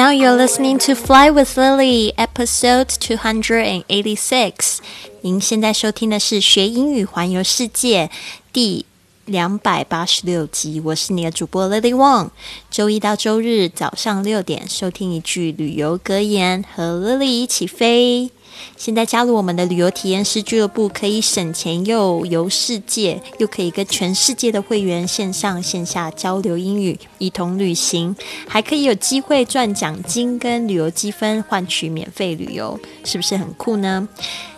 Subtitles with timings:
[0.00, 4.78] Now you're listening to Fly with Lily, episode two hundred and eighty-six.
[5.20, 8.10] 您现在收听的是学英语环游世界
[8.50, 8.86] 第
[9.26, 10.80] 两百八十六集。
[10.80, 12.30] 我是你的主播 Lily Wong。
[12.70, 18.30] 周一到周日早上六点，收听一句旅游格言，和 Lily 一起飞。
[18.76, 28.14] 现在加入我们的旅游体验师俱乐部，可以省钱又游世界，又可以跟全世界的会员线上线下交流英语，一同旅行，
[28.48, 34.08] 还可以有机会赚奖金跟旅游积分，换取免费旅游，是不是很酷呢？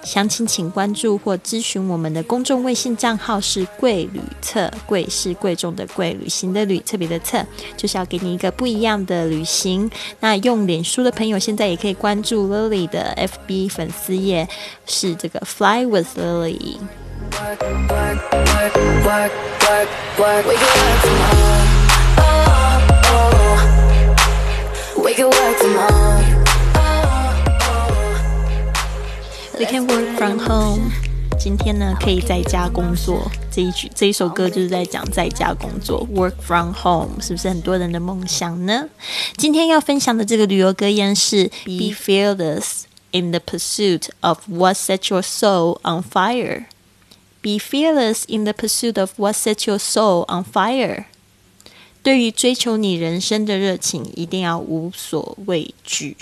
[0.02, 9.88] 详情请关注或咨询我们的公众微信账号是“贵旅册”，贵是贵重的贵，旅行的旅，特别的册，就是要给你一个不一样的旅行。
[10.18, 14.48] 那用脸书的朋友现在也可以关注 Lily 的 FB 粉丝页，
[14.86, 16.78] 是这个 Fly with Lily。
[29.58, 30.90] We can work from home。
[31.38, 33.30] 今天呢，可以在家工作。
[33.50, 38.84] 这一句这一首歌就是在讲在家工作，work from home，是不是很多人的梦想呢？
[39.36, 46.67] 今天要分享的这个旅游格言是：Be fearless in the pursuit of what sets your soul on fire.
[47.41, 51.05] Be fearless in the pursuit of what sets your soul on fire.
[52.03, 56.17] 对于追求你人生的热情，一定要无所畏惧。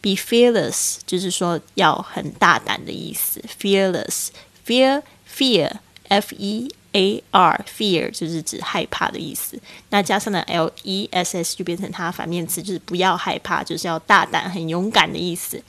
[0.00, 3.42] Be fearless，就是说要很大胆的意思。
[3.60, 9.58] Fearless，fear fear，f e a r，fear 就是指害怕的意思。
[9.90, 15.62] 那加上了 l e s s，就变成它反面词，就是不要害怕，就是要大胆、很勇敢的意思。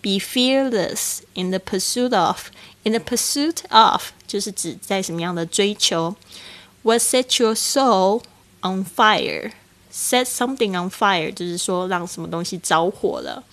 [0.00, 6.16] Be fearless in the pursuit of，in the pursuit of，就是指在什么样的追求。
[6.82, 8.22] What set your soul
[8.62, 13.44] on fire？Set something on fire，就是说让什么东西着火了。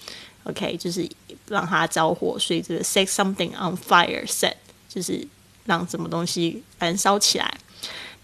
[0.44, 1.10] OK，就是
[1.50, 4.54] 让它着火，所以这个 set something on fire，set
[4.88, 5.28] 就是
[5.65, 7.53] 让什么东西燃烧起来。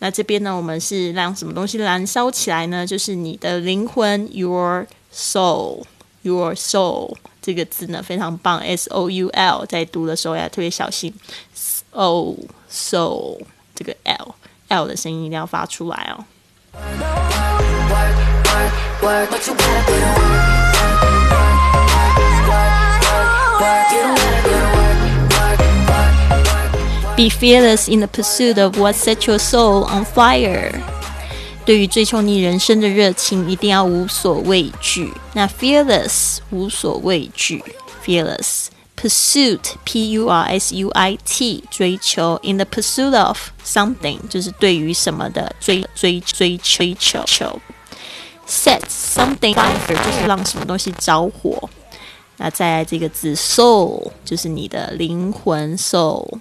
[0.00, 2.87] 那这边呢，我们是让什么东西燃烧起来呢？
[2.87, 11.12] 就是你的灵魂，your soul，your soul 这个字呢非常棒，s o u l，在读的时候要特别小心
[11.53, 12.37] ，s o
[12.71, 13.41] soul
[13.75, 14.34] 这个 l
[14.69, 16.25] l 的声音一定要发出来哦。
[27.18, 30.74] Be fearless in the pursuit of what sets your soul on fire。
[31.66, 35.14] 对于追求你人生的热情，一定要无所畏惧。
[35.34, 37.64] 那 fearless 无所畏惧，
[38.06, 38.66] fearless
[39.00, 47.59] pursuit p u r s u i t 追求 in the pursuit of something 就是对于什么的追追追追求求。
[48.47, 51.69] set something fire 就是让什么东西着火。
[52.38, 56.40] 那再来这个字 soul 就是你的灵魂 soul。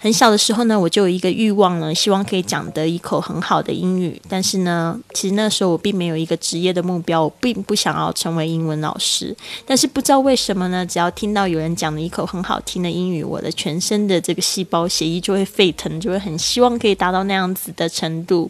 [0.00, 4.20] 很小的时候呢，我就有一个欲望呢，希望可以讲得一口很好的英语。
[4.28, 9.36] 但是呢，其实那时候我并没有一个职业的目标，我并不想要成为英文老师。
[9.66, 18.48] 但是不知道为什么呢，只要听到有人讲了一口很好听的英语，我的全身的这个细胞血液就会沸腾，就会很希望可以达到那样子的程度。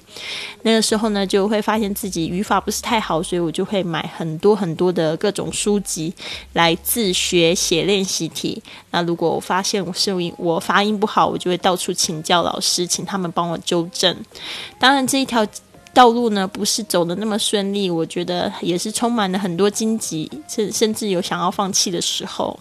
[0.63, 6.13] 那个时候呢，就会发现自己语法不是太好，所以我就会买很多很多的各种书籍
[6.53, 8.63] 来自学写练习题。
[8.91, 14.17] 那如果我发现我是我发音不好，就会到处请教老师，请他们帮我纠正。
[14.79, 15.47] 当然，这一条
[15.95, 22.59] 道路呢，不是走的那么顺利，我觉得也是充满了很多荆棘，甚甚至有想要放弃的时候。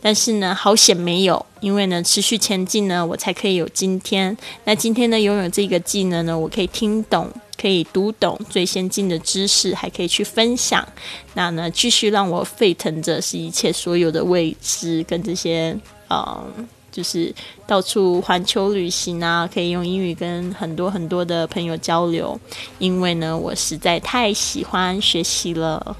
[0.00, 4.36] 但是呢，好险没有，因为呢，持续前进呢，我才可以有今天。
[4.64, 7.28] 那今天呢，拥有这个技能呢，我可以听懂，
[7.60, 10.86] 可以读懂最先进的知识，还可以去分享。
[11.34, 15.76] 那呢，继续让我沸腾着，是一切所有的未知跟这些，
[16.10, 16.68] 嗯。
[16.96, 17.30] 就是
[17.66, 22.40] 到处环球旅行啊，可以用英语跟很多很多的朋友交流，
[22.78, 25.94] 因为呢，我实在太喜欢学习了。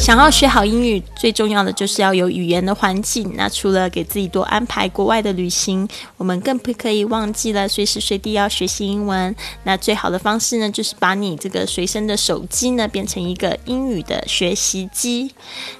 [0.00, 3.32] 想要学好英语，最重要的就是要有语言的环境。
[3.36, 5.86] 那除了给自己多安排国外的旅行，
[6.16, 9.36] 我们更不可以忘记了随时随地要学习英文。
[9.64, 15.30] 那最好的方式呢，就是把你这个随身的手机呢，变成一个英语的学习机。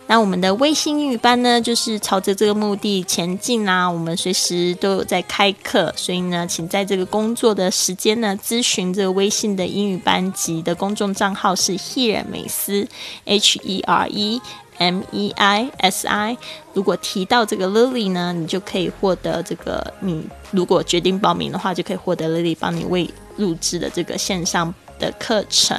[0.06, 3.90] 那我们的微信英语班呢，就是朝着这个目的前进啦。
[3.90, 12.86] 我们随时都有在开课，所以呢，请在这个工作的时间呢，咨询这个微信的英语班级的公众账号是 Here 美思
[13.24, 14.09] H E R。
[14.10, 14.42] E
[14.78, 16.36] M E I S I。
[16.74, 19.94] 如果提到这个 Lily 呢，你就可以获得这个。
[20.00, 25.76] 你如果决定报名的话，就可以获得 Lily 帮你为录制的这个线上的课程。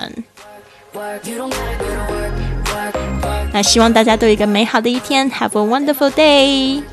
[3.54, 6.84] 那希望大家都有一个美好的一天，Have a wonderful day。